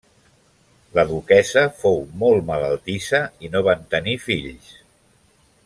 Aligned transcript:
La 0.99 1.03
duquessa 1.09 1.63
fou 1.83 2.01
molt 2.23 2.47
malaltissa 2.49 3.21
i 3.49 3.53
no 3.57 3.65
van 3.69 3.85
tenir 3.93 4.17
fills. 4.25 4.73